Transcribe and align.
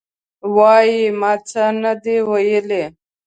وایي: 0.55 1.01
ما 1.19 1.31
څه 1.49 1.63
نه 1.81 1.91
دي 2.03 2.15
ویلي. 2.29 2.83